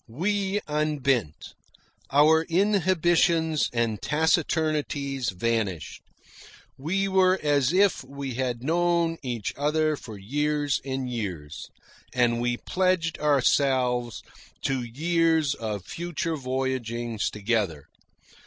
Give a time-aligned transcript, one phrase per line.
[0.09, 1.53] We unbent.
[2.11, 6.01] Our inhibitions and taciturnities vanished.
[6.75, 11.69] We were as if we had known each other for years and years,
[12.15, 14.23] and we pledged ourselves
[14.63, 17.85] to years of future voyagings together.